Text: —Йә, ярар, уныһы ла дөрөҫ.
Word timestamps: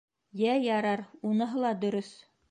—Йә, 0.43 0.53
ярар, 0.67 1.03
уныһы 1.31 1.61
ла 1.65 1.75
дөрөҫ. 1.85 2.09